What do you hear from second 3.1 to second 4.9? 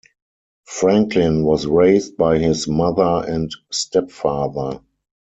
and stepfather.